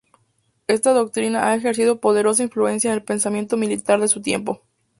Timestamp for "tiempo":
4.23-4.63